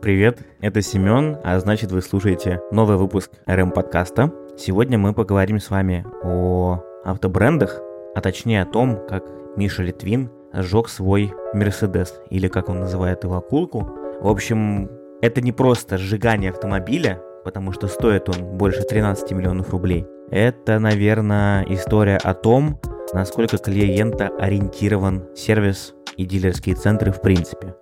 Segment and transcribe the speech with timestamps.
[0.00, 4.32] Привет, это Семен, а значит вы слушаете новый выпуск РМ подкаста.
[4.56, 7.80] Сегодня мы поговорим с вами о автобрендах,
[8.14, 9.24] а точнее о том, как
[9.56, 13.90] Миша Литвин сжег свой Мерседес, или как он называет его, акулку.
[14.20, 14.88] В общем,
[15.20, 20.06] это не просто сжигание автомобиля, потому что стоит он больше 13 миллионов рублей.
[20.30, 22.80] Это, наверное, история о том,
[23.12, 27.74] насколько клиента ориентирован сервис и дилерские центры в принципе.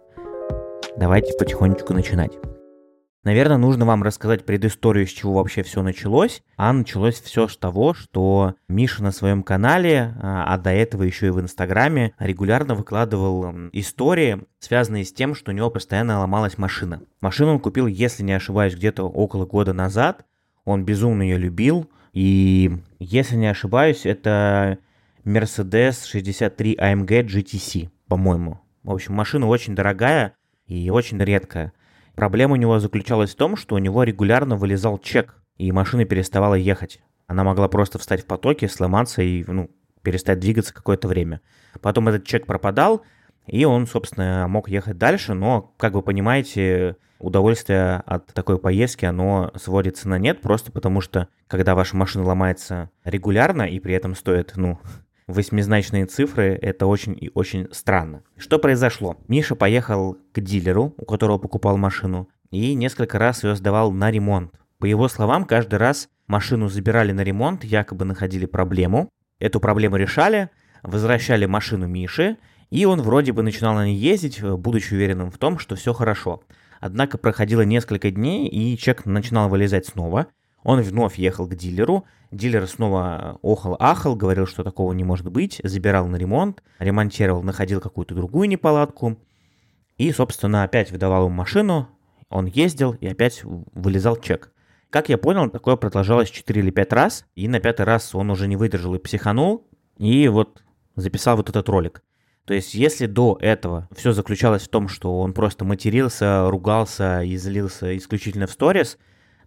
[0.99, 2.33] Давайте потихонечку начинать.
[3.23, 6.43] Наверное, нужно вам рассказать предысторию, с чего вообще все началось.
[6.57, 11.27] А началось все с того, что Миша на своем канале, а, а до этого еще
[11.27, 17.03] и в Инстаграме, регулярно выкладывал истории, связанные с тем, что у него постоянно ломалась машина.
[17.21, 20.25] Машину он купил, если не ошибаюсь, где-то около года назад.
[20.65, 21.91] Он безумно ее любил.
[22.15, 24.79] И, если не ошибаюсь, это
[25.27, 28.61] Mercedes 63 AMG GTC, по-моему.
[28.83, 30.33] В общем, машина очень дорогая,
[30.67, 31.73] и очень редкая.
[32.15, 36.55] Проблема у него заключалась в том, что у него регулярно вылезал чек, и машина переставала
[36.55, 37.01] ехать.
[37.27, 39.71] Она могла просто встать в потоке, сломаться и ну,
[40.03, 41.41] перестать двигаться какое-то время.
[41.81, 43.03] Потом этот чек пропадал,
[43.47, 49.53] и он, собственно, мог ехать дальше, но, как вы понимаете, удовольствие от такой поездки, оно
[49.57, 54.53] сводится на нет, просто потому что, когда ваша машина ломается регулярно и при этом стоит,
[54.57, 54.79] ну,
[55.27, 58.23] восьмизначные цифры, это очень и очень странно.
[58.37, 59.17] Что произошло?
[59.29, 64.53] Миша поехал к дилеру, у которого покупал машину, и несколько раз ее сдавал на ремонт.
[64.79, 69.09] По его словам, каждый раз машину забирали на ремонт, якобы находили проблему.
[69.39, 70.51] Эту проблему решали,
[70.83, 72.37] возвращали машину Мише,
[72.71, 76.43] и он вроде бы начинал на ней ездить, будучи уверенным в том, что все хорошо.
[76.81, 80.27] Однако проходило несколько дней, и чек начинал вылезать снова.
[80.67, 86.09] Он вновь ехал к дилеру, Дилер снова охал-ахал, говорил, что такого не может быть, забирал
[86.09, 89.17] на ремонт, ремонтировал, находил какую-то другую неполадку.
[89.97, 91.89] И, собственно, опять выдавал ему машину,
[92.31, 94.53] он ездил и опять вылезал чек.
[94.91, 98.49] Как я понял, такое продолжалось 4 или 5 раз, и на пятый раз он уже
[98.49, 100.65] не выдержал и психанул, и вот
[100.97, 102.03] записал вот этот ролик.
[102.45, 107.37] То есть, если до этого все заключалось в том, что он просто матерился, ругался и
[107.37, 108.99] злился исключительно в сторис,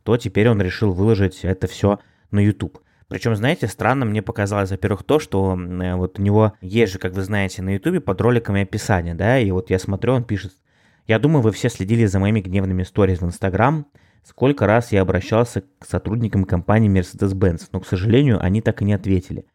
[0.03, 1.99] то теперь он решил выложить это все
[2.31, 2.79] на YouTube.
[3.07, 7.13] Причем, знаете, странно мне показалось, во-первых, то, что э, вот у него есть же, как
[7.13, 10.53] вы знаете, на YouTube под роликами описание, да, и вот я смотрю, он пишет,
[11.07, 13.87] я думаю, вы все следили за моими гневными сториз в Instagram,
[14.23, 18.93] сколько раз я обращался к сотрудникам компании Mercedes-Benz, но, к сожалению, они так и не
[18.93, 19.45] ответили.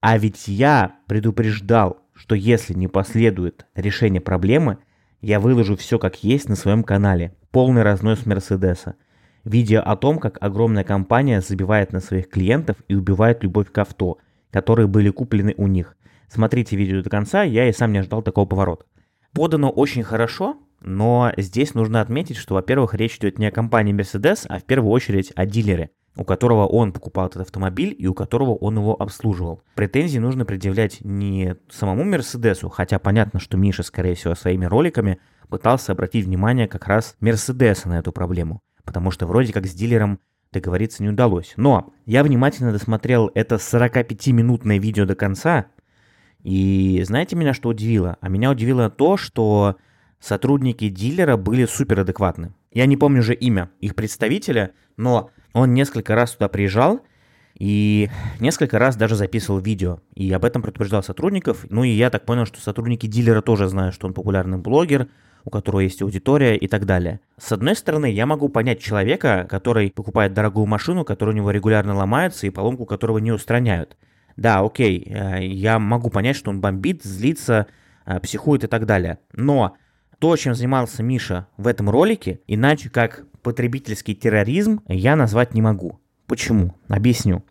[0.00, 4.78] А ведь я предупреждал, что если не последует решение проблемы,
[5.20, 8.96] я выложу все как есть на своем канале, полный разнос Мерседеса.
[9.44, 14.16] Видео о том, как огромная компания забивает на своих клиентов и убивает любовь к авто,
[14.50, 15.96] которые были куплены у них.
[16.28, 18.86] Смотрите видео до конца, я и сам не ожидал такого поворота.
[19.34, 24.46] Подано очень хорошо, но здесь нужно отметить, что, во-первых, речь идет не о компании Mercedes,
[24.48, 28.54] а в первую очередь о дилере, у которого он покупал этот автомобиль и у которого
[28.54, 29.62] он его обслуживал.
[29.74, 35.18] Претензии нужно предъявлять не самому Мерседесу, хотя понятно, что Миша, скорее всего, своими роликами
[35.50, 40.20] пытался обратить внимание как раз Мерседеса на эту проблему потому что вроде как с дилером
[40.52, 41.54] договориться не удалось.
[41.56, 45.66] Но я внимательно досмотрел это 45-минутное видео до конца,
[46.42, 48.18] и знаете меня что удивило?
[48.20, 49.76] А меня удивило то, что
[50.20, 52.54] сотрудники дилера были супер адекватны.
[52.70, 57.00] Я не помню же имя их представителя, но он несколько раз туда приезжал,
[57.58, 61.66] и несколько раз даже записывал видео, и об этом предупреждал сотрудников.
[61.70, 65.08] Ну и я так понял, что сотрудники дилера тоже знают, что он популярный блогер,
[65.44, 67.20] у которого есть аудитория и так далее.
[67.38, 71.94] С одной стороны, я могу понять человека, который покупает дорогую машину, которая у него регулярно
[71.94, 73.96] ломается и поломку которого не устраняют.
[74.36, 77.66] Да, окей, э, я могу понять, что он бомбит, злится,
[78.06, 79.18] э, психует и так далее.
[79.32, 79.76] Но
[80.18, 86.00] то, чем занимался Миша в этом ролике, иначе как потребительский терроризм, я назвать не могу.
[86.26, 86.74] Почему?
[86.88, 87.44] Объясню.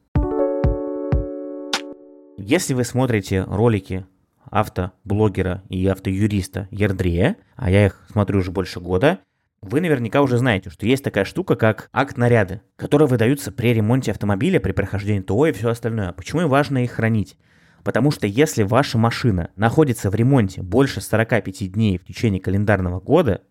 [2.37, 4.05] Если вы смотрите ролики
[4.51, 9.19] автоблогера и автоюриста Ердрея, а я их смотрю уже больше года,
[9.61, 14.11] вы наверняка уже знаете, что есть такая штука, как акт наряды, которые выдаются при ремонте
[14.11, 16.11] автомобиля, при прохождении ТО и все остальное.
[16.11, 17.37] Почему важно их хранить?
[17.83, 23.41] Потому что если ваша машина находится в ремонте больше 45 дней в течение календарного года,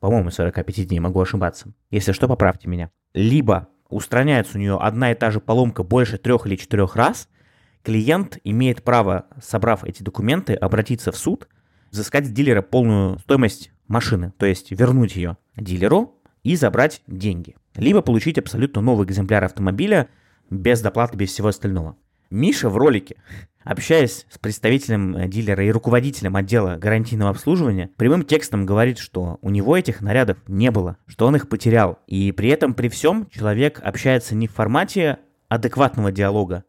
[0.00, 5.14] по-моему, 45 дней, могу ошибаться, если что, поправьте меня, либо устраняется у нее одна и
[5.14, 7.28] та же поломка больше трех или четырех раз–
[7.82, 11.48] клиент имеет право, собрав эти документы, обратиться в суд,
[11.90, 17.56] взыскать с дилера полную стоимость машины, то есть вернуть ее дилеру и забрать деньги.
[17.74, 20.08] Либо получить абсолютно новый экземпляр автомобиля
[20.50, 21.96] без доплаты, без всего остального.
[22.30, 23.16] Миша в ролике
[23.64, 29.50] общаясь с представителем э, дилера и руководителем отдела гарантийного обслуживания, прямым текстом говорит, что у
[29.50, 31.98] него этих нарядов не было, что он их потерял.
[32.06, 35.18] И при этом, при всем, человек общается не в формате
[35.48, 36.64] адекватного диалога,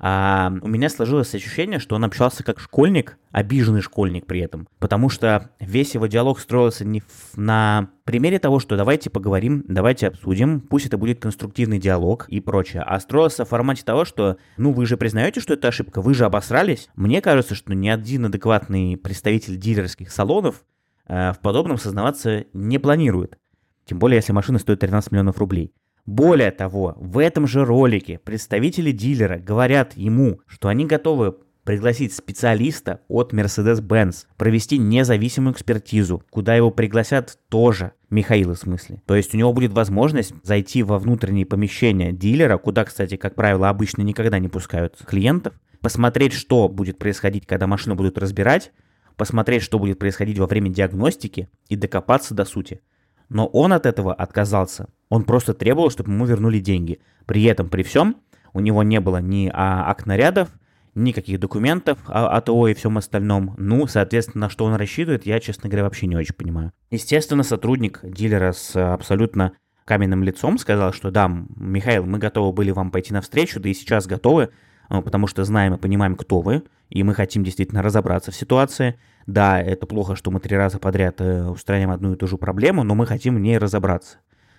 [0.00, 4.68] а у меня сложилось ощущение, что он общался как школьник, обиженный школьник при этом.
[4.78, 7.02] Потому что весь его диалог строился не
[7.34, 12.82] на примере того, что давайте поговорим, давайте обсудим, пусть это будет конструктивный диалог и прочее,
[12.82, 16.24] а строился в формате того, что, ну, вы же признаете, что это ошибка, вы же
[16.24, 16.88] обосрались.
[16.94, 20.64] Мне кажется, что ни один адекватный представитель дилерских салонов
[21.06, 23.38] э, в подобном сознаваться не планирует.
[23.84, 25.72] Тем более, если машина стоит 13 миллионов рублей.
[26.08, 33.00] Более того, в этом же ролике представители дилера говорят ему, что они готовы пригласить специалиста
[33.08, 39.02] от Mercedes-Benz, провести независимую экспертизу, куда его пригласят тоже, Михаила в смысле.
[39.04, 43.68] То есть у него будет возможность зайти во внутренние помещения дилера, куда, кстати, как правило,
[43.68, 48.72] обычно никогда не пускают клиентов, посмотреть, что будет происходить, когда машину будут разбирать,
[49.16, 52.80] посмотреть, что будет происходить во время диагностики и докопаться до сути.
[53.28, 54.88] Но он от этого отказался.
[55.08, 57.00] Он просто требовал, чтобы ему вернули деньги.
[57.26, 58.16] При этом, при всем,
[58.52, 60.48] у него не было ни а, акт нарядов,
[60.94, 63.54] никаких документов о, ТО и всем остальном.
[63.56, 66.72] Ну, соответственно, на что он рассчитывает, я, честно говоря, вообще не очень понимаю.
[66.90, 69.52] Естественно, сотрудник дилера с абсолютно
[69.84, 74.06] каменным лицом сказал, что да, Михаил, мы готовы были вам пойти навстречу, да и сейчас
[74.06, 74.50] готовы,
[74.88, 78.98] а, потому что знаем и понимаем, кто вы, и мы хотим действительно разобраться в ситуации.
[79.26, 82.82] Да, это плохо, что мы три раза подряд э, устраняем одну и ту же проблему,
[82.82, 84.18] но мы хотим в ней разобраться.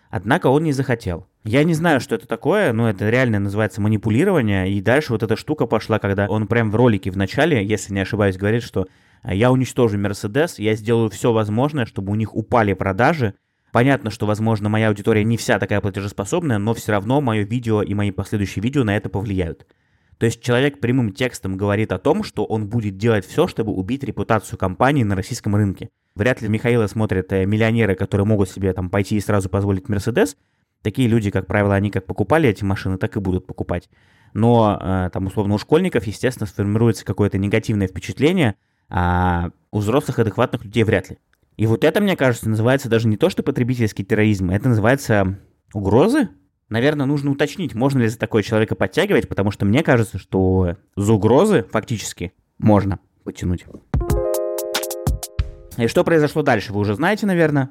[0.10, 1.28] Однако он не захотел.
[1.44, 4.72] Я не знаю, что это такое, но это реально называется манипулирование.
[4.72, 8.00] И дальше вот эта штука пошла, когда он прям в ролике в начале, если не
[8.00, 8.88] ошибаюсь, говорит, что
[9.22, 13.36] «А я уничтожу Мерседес, я сделаю все возможное, чтобы у них упали продажи.
[13.72, 17.94] Понятно, что, возможно, моя аудитория не вся такая платежеспособная, но все равно мое видео и
[17.94, 19.68] мои последующие видео на это повлияют.
[20.19, 24.04] То есть человек прямым текстом говорит о том, что он будет делать все, чтобы убить
[24.04, 25.89] репутацию компании на российском рынке.
[26.13, 30.36] Вряд ли Михаила смотрят э, миллионеры, которые могут себе там пойти и сразу позволить Мерседес.
[30.81, 33.89] Такие люди, как правило, они как покупали эти машины, так и будут покупать.
[34.33, 38.56] Но э, там, условно, у школьников, естественно, сформируется какое-то негативное впечатление,
[38.89, 41.18] а у взрослых адекватных людей вряд ли.
[41.56, 45.39] И вот это, мне кажется, называется даже не то, что потребительский терроризм, это называется
[45.74, 46.27] угрозы
[46.69, 51.13] Наверное, нужно уточнить, можно ли за такое человека подтягивать, потому что мне кажется, что за
[51.13, 53.66] угрозы фактически можно потянуть.
[55.77, 57.69] И что произошло дальше, вы уже знаете, наверное.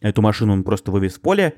[0.00, 1.54] Эту машину он просто вывез в поле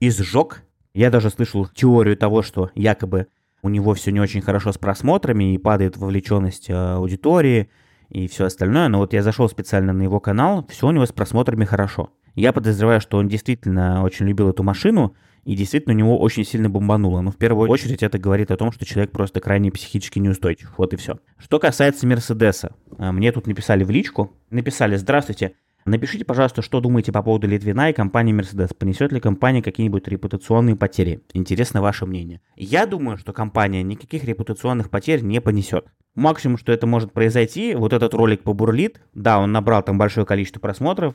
[0.00, 0.62] и сжег.
[0.94, 3.28] Я даже слышал теорию того, что якобы
[3.62, 7.70] у него все не очень хорошо с просмотрами и падает вовлеченность э, аудитории
[8.08, 8.88] и все остальное.
[8.88, 12.10] Но вот я зашел специально на его канал, все у него с просмотрами хорошо.
[12.38, 16.70] Я подозреваю, что он действительно очень любил эту машину, и действительно у него очень сильно
[16.70, 17.20] бомбануло.
[17.20, 20.72] Но в первую очередь это говорит о том, что человек просто крайне психически неустойчив.
[20.78, 21.18] Вот и все.
[21.36, 22.76] Что касается Мерседеса.
[22.96, 24.36] А, мне тут написали в личку.
[24.50, 25.54] Написали «Здравствуйте».
[25.84, 28.72] Напишите, пожалуйста, что думаете по поводу Литвина и компании Mercedes.
[28.72, 31.22] Понесет ли компания какие-нибудь репутационные потери?
[31.32, 32.40] Интересно ваше мнение.
[32.54, 35.86] Я думаю, что компания никаких репутационных потерь не понесет.
[36.14, 39.00] Максимум, что это может произойти, вот этот ролик побурлит.
[39.12, 41.14] Да, он набрал там большое количество просмотров.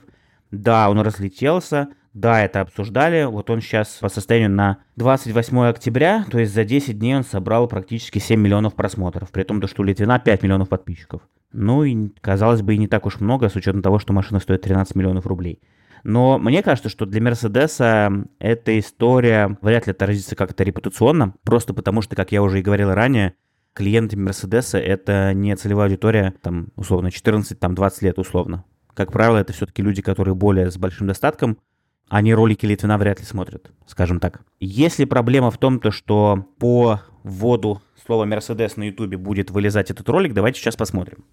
[0.53, 1.89] Да, он разлетелся.
[2.13, 3.23] Да, это обсуждали.
[3.23, 7.67] Вот он сейчас по состоянию на 28 октября, то есть за 10 дней он собрал
[7.67, 9.31] практически 7 миллионов просмотров.
[9.31, 11.23] При том, что у Литвина 5 миллионов подписчиков.
[11.53, 14.61] Ну и, казалось бы, и не так уж много, с учетом того, что машина стоит
[14.61, 15.59] 13 миллионов рублей.
[16.03, 22.03] Но мне кажется, что для Мерседеса эта история вряд ли отразится как-то репутационно, просто потому
[22.03, 23.33] что, как я уже и говорил ранее,
[23.73, 28.65] клиенты Мерседеса это не целевая аудитория, там, условно, 14-20 лет условно.
[28.93, 31.57] Как правило, это все-таки люди, которые более с большим достатком,
[32.09, 34.41] они ролики Литвина вряд ли смотрят, скажем так.
[34.59, 40.07] Если проблема в том, то, что по вводу слова Мерседес на Ютубе будет вылезать этот
[40.09, 41.25] ролик, давайте сейчас посмотрим.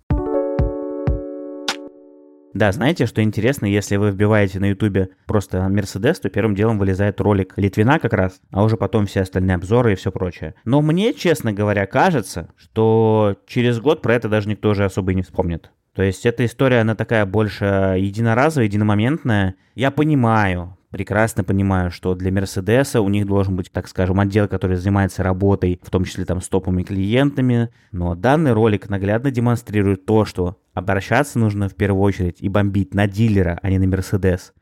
[2.53, 7.21] Да, знаете, что интересно, если вы вбиваете на Ютубе просто Мерседес, то первым делом вылезает
[7.21, 10.55] ролик Литвина как раз, а уже потом все остальные обзоры и все прочее.
[10.65, 15.15] Но мне, честно говоря, кажется, что через год про это даже никто уже особо и
[15.15, 15.71] не вспомнит.
[15.95, 17.65] То есть эта история, она такая больше
[17.99, 19.57] единоразовая, единомоментная.
[19.75, 24.77] Я понимаю, прекрасно понимаю, что для Мерседеса у них должен быть, так скажем, отдел, который
[24.77, 27.71] занимается работой, в том числе там с топовыми клиентами.
[27.91, 33.09] Но данный ролик наглядно демонстрирует то, что обращаться нужно в первую очередь и бомбить на
[33.09, 34.53] дилера, а не на Мерседес.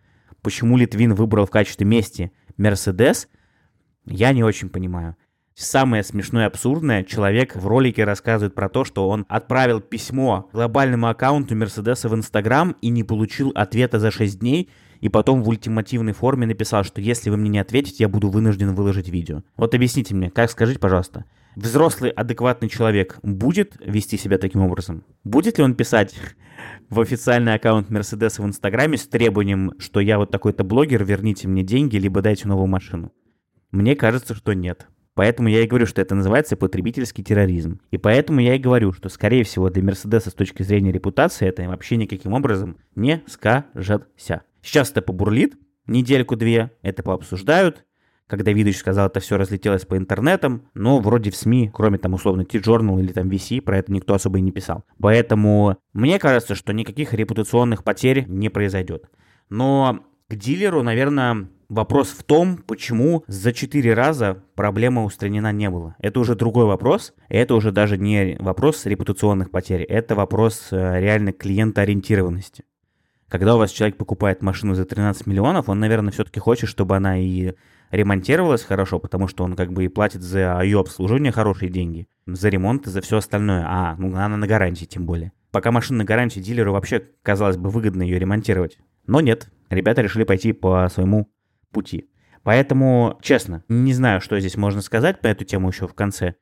[0.42, 3.28] Почему Литвин выбрал в качестве мести Мерседес,
[4.06, 5.16] я не очень понимаю.
[5.60, 11.08] Самое смешное и абсурдное, человек в ролике рассказывает про то, что он отправил письмо глобальному
[11.08, 16.12] аккаунту Мерседеса в Инстаграм и не получил ответа за 6 дней, и потом в ультимативной
[16.12, 19.42] форме написал, что если вы мне не ответите, я буду вынужден выложить видео.
[19.56, 21.24] Вот объясните мне, как скажите, пожалуйста,
[21.56, 25.02] взрослый, адекватный человек будет вести себя таким образом?
[25.24, 26.14] Будет ли он писать
[26.88, 31.64] в официальный аккаунт Мерседеса в Инстаграме с требованием, что я вот такой-то блогер, верните мне
[31.64, 33.10] деньги, либо дайте новую машину?
[33.72, 34.86] Мне кажется, что нет.
[35.18, 37.80] Поэтому я и говорю, что это называется потребительский терроризм.
[37.90, 41.68] И поэтому я и говорю, что, скорее всего, для Мерседеса с точки зрения репутации это
[41.68, 44.42] вообще никаким образом не скажется.
[44.62, 45.58] Сейчас это побурлит,
[45.88, 47.84] недельку-две, это пообсуждают,
[48.28, 52.44] когда Видыч сказал, это все разлетелось по интернетам, но вроде в СМИ, кроме там условно
[52.44, 54.84] T-Journal или там VC, про это никто особо и не писал.
[55.00, 59.10] Поэтому мне кажется, что никаких репутационных потерь не произойдет.
[59.50, 65.97] Но к дилеру, наверное, вопрос в том, почему за 4 раза проблема устранена не было.
[65.99, 67.14] Это уже другой вопрос.
[67.30, 72.64] Это уже даже не вопрос репутационных потерь, это вопрос э, реально клиентоориентированности.
[73.28, 77.18] Когда у вас человек покупает машину за 13 миллионов, он, наверное, все-таки хочет, чтобы она
[77.18, 77.54] и
[77.90, 82.50] ремонтировалась хорошо, потому что он как бы и платит за ее обслуживание хорошие деньги, за
[82.50, 83.64] ремонт и за все остальное.
[83.66, 85.32] А, ну она на гарантии тем более.
[85.50, 88.78] Пока машина на гарантии, дилеру вообще, казалось бы, выгодно ее ремонтировать.
[89.08, 91.32] Но нет, ребята решили пойти по своему
[91.72, 92.10] пути.
[92.44, 96.34] Поэтому, честно, не знаю, что здесь можно сказать по эту тему еще в конце.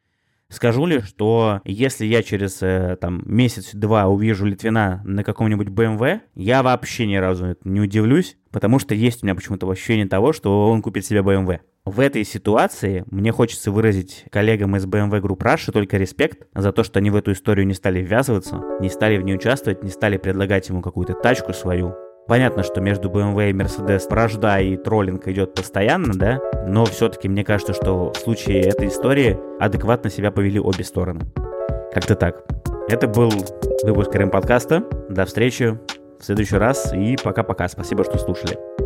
[0.48, 6.62] Скажу ли, что если я через э, там месяц-два увижу Литвина на каком-нибудь BMW, я
[6.62, 10.82] вообще ни разу не удивлюсь, потому что есть у меня почему-то ощущение того, что он
[10.82, 11.60] купит себе BMW.
[11.84, 16.84] В этой ситуации мне хочется выразить коллегам из BMW Group Russia только респект за то,
[16.84, 20.16] что они в эту историю не стали ввязываться, не стали в ней участвовать, не стали
[20.16, 21.94] предлагать ему какую-то тачку свою,
[22.28, 27.44] Понятно, что между BMW и Mercedes вражда и троллинг идет постоянно, да, но все-таки мне
[27.44, 31.26] кажется, что в случае этой истории адекватно себя повели обе стороны.
[31.92, 32.44] Как-то так.
[32.88, 33.30] Это был
[33.84, 34.82] выпуск РМ подкаста.
[35.08, 35.78] До встречи
[36.18, 37.68] в следующий раз и пока-пока.
[37.68, 38.85] Спасибо, что слушали.